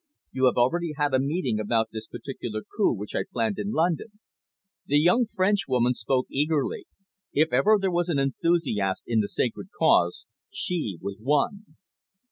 [0.31, 4.17] "You have already had a meeting about this particular coup which I planned in London."
[4.87, 6.87] The young Frenchwoman spoke eagerly.
[7.33, 11.75] If ever there was an enthusiast in the sacred cause, she was one.